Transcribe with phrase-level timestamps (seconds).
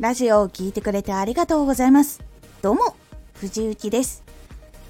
[0.00, 2.22] ラジオを聴いてくれてありがとうございます。
[2.62, 2.96] どうも、
[3.34, 4.24] 藤幸です。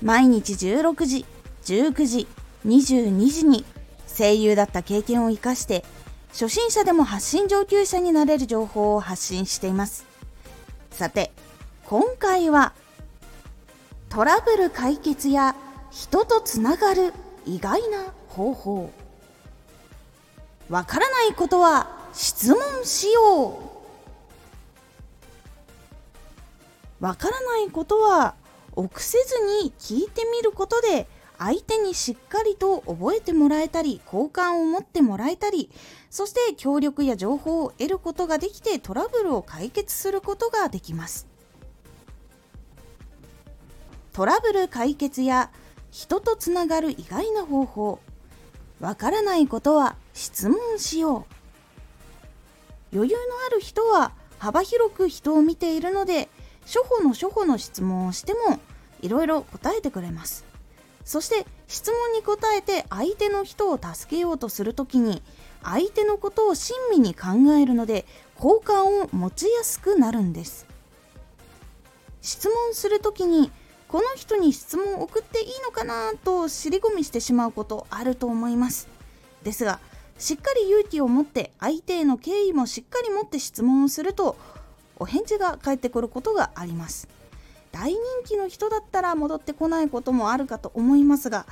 [0.01, 1.27] 毎日16時、
[1.65, 2.29] 19時、
[2.65, 3.65] 22時に
[4.07, 5.85] 声優だった経験を活かして
[6.29, 10.07] 初心者でも発信上級者になれる情報を発信しています。
[10.93, 11.33] さて、
[11.87, 12.73] 今回は
[14.11, 15.57] トラブル解決や
[15.91, 17.13] 人とつながる
[17.47, 18.93] 意外な方法。
[20.69, 23.70] わからないことは質問しよう
[27.01, 28.35] わからないことは
[28.73, 35.71] 臆せずに聞いてみることで相手にしっかりと覚えてもらえたり好感を持ってもらえたり
[36.11, 41.27] そして協力や情報を得ることができてトラブルを解決することができます。
[44.13, 45.51] トラブル解決や
[45.91, 48.01] 人とつながる意外な方法
[48.81, 51.27] わからないことは質問しよ
[52.93, 52.97] う。
[52.97, 56.29] 余裕のある人は幅広く人を見ているので
[56.71, 58.61] 初歩の初歩の質問をしても
[59.01, 60.45] いろいろ答えてくれます。
[61.05, 65.21] そして質問に答えて相手の人を助けようとするときに
[65.65, 67.29] 相手のことを親身に考
[67.61, 70.69] えるので好感を持ちやすくなるんです。
[72.23, 73.51] 質問するときに
[73.89, 78.87] この人に質問を送っていいのかなと尻込みしてしまうことあると思います。
[79.43, 79.81] ですが
[80.19, 84.37] しっかり勇気を持って相手への敬意もしっかり持って質問をすると
[85.01, 87.09] お返事が返ってくることがあります。
[87.73, 91.47] 大人気の人だったら戻ってこないこともあるかと思いますが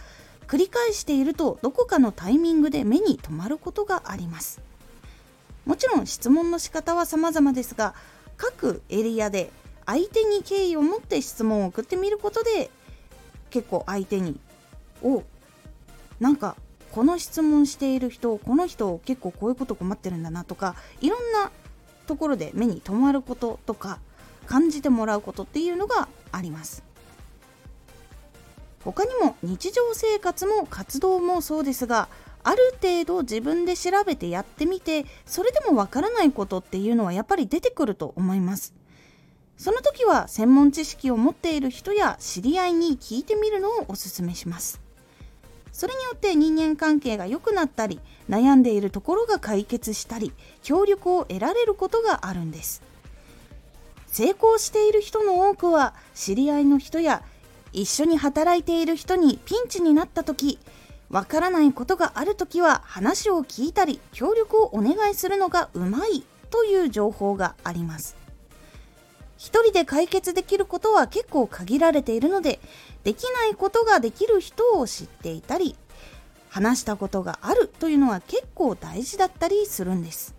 [0.49, 4.61] 繰り返しているとどこかのタイミングで目に留まることがあります。
[5.65, 7.95] もちろん質問の仕方は様々ですが
[8.37, 9.51] 各エリアで
[9.85, 12.71] 相手に敬意を持って質問を送ってみることで
[13.51, 14.41] 結構相手に
[15.03, 15.23] 「お
[16.21, 16.57] なんか
[16.93, 21.51] この質問している人この人結構こういうこと困ってるんだな」とかいろんな
[22.09, 24.01] ところで目に留まることとか
[24.47, 26.83] 感じてもらうことっていうのがあります。
[28.83, 32.09] 他にも日常生活も活動もそうですが
[32.43, 38.75] ある程度自分で調べてやってみてそれでもわからないことっていうのはやっぱり出てくると思います。
[39.59, 44.88] その時は専門知識を持っている人や知り合いに聞いてみるのをおすすめします。
[45.79, 50.33] それによって人間関係が良くなったり悩んでいるところが解決したり
[50.65, 52.83] 協力を得られることがあるんです。
[54.09, 57.23] 成功している人の多くは知り合いの人や
[57.73, 60.59] 一緒に働いている人にピンチになった時
[61.11, 68.17] わからないことがある時は話を聞いたり協力をお願いするのがうまいという情報があります。
[69.37, 72.59] 一人で解決できることは結構限られているので
[73.09, 75.77] できないことができる人を知っていたり
[76.51, 80.35] 話したことがあるというのは結構大事だったりするんです。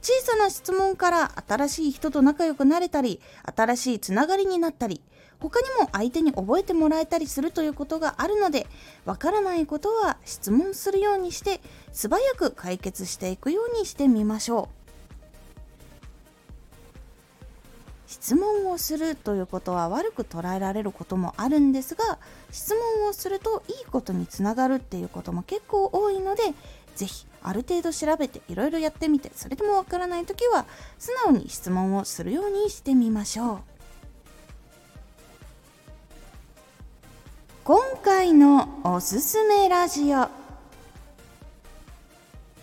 [0.00, 3.20] 小さな質問から新しい人と仲良くなれたり
[3.56, 5.00] 新しいつながりになったり
[5.40, 8.68] 他にも相手に覚えてもらえたりするということがあるので
[9.04, 14.83] わからないことは質問するようにして素早く解決していくようにしてみましょう。
[18.24, 22.18] 質問をするということは悪く捉えられることもあるんですが
[22.50, 26.42] 質問をするといいことにつながるっていうことも結構多いので
[26.96, 30.64] 是非ある程度調べていろいろやってみてそれでもわからない時は
[30.98, 33.58] 素直に質問をするようにしてみましょう。
[37.64, 40.28] 今回のおすすめラジオ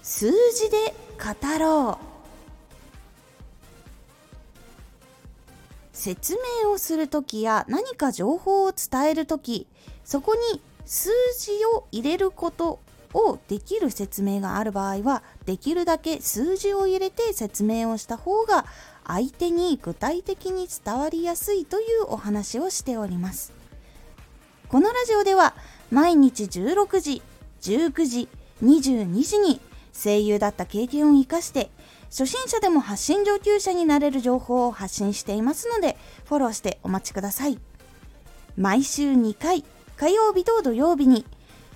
[0.01, 2.10] 数字で語ろう。
[6.01, 9.67] 説明をするときや何か情報を伝えるとき
[10.03, 12.79] そこに数字を入れること
[13.13, 18.65] をできる説明がある場合はできるだけ数字を入れて説明をした方が
[19.05, 23.53] 相手に具体的に伝わりやすいというお話をしております。
[24.69, 25.53] このラジオでは
[25.91, 27.21] 毎日16時
[27.61, 28.27] 19時
[28.63, 29.61] 22時に
[29.93, 31.69] 声優だった経験を生かして
[32.11, 37.57] 初心者でも発信上級者になれる情報を発信していますので、フォローしてお待ちください。
[38.57, 39.63] 毎週2回、
[39.95, 41.25] 火曜日と土曜日に、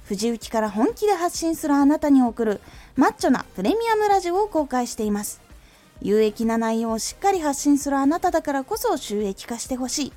[0.03, 2.61] 藤雪から本気で発信するあなたに送る
[2.97, 5.41] マッチョなプレミアムラジオを公開しています。
[6.01, 10.13] 有益な内容をしっかり発信するあなただからこそ収益化してほしい。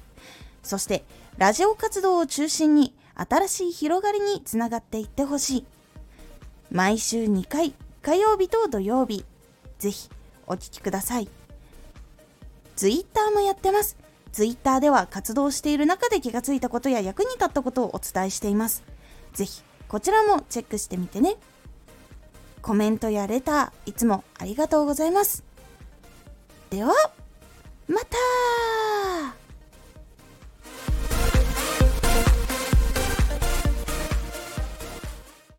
[0.64, 1.04] そして、
[1.36, 5.66] ラジオ活動を中心に新しい広がりにつながっていってほしい。
[6.72, 7.72] 毎週2回、
[8.02, 9.24] 火曜日と土曜日、
[9.78, 10.08] ぜひ
[10.46, 11.28] お聴きください。
[12.76, 13.96] ツイッターもやってます。
[14.32, 18.84] ツイッターでは活動している中で気がついたことや役に立ったことをお伝えしています。
[19.32, 21.36] ぜひこちらもチェックしてみてね。
[22.62, 25.44] コメントやレター、いつもありがとうございます。
[26.70, 26.92] では、
[27.86, 29.37] また